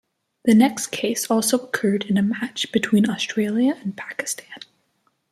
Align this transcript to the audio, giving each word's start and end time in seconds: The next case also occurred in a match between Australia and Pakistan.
The 0.45 0.55
next 0.55 0.87
case 0.87 1.29
also 1.29 1.59
occurred 1.59 2.05
in 2.05 2.17
a 2.17 2.23
match 2.23 2.71
between 2.71 3.07
Australia 3.07 3.75
and 3.83 3.95
Pakistan. 3.95 4.61